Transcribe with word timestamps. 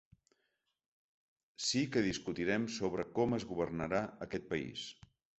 Sí 1.65 1.83
que 1.95 2.01
discutirem 2.05 2.65
sobre 2.77 3.05
com 3.19 3.35
es 3.39 3.45
governarà 3.51 3.99
aquest 4.27 4.49
país. 4.55 4.87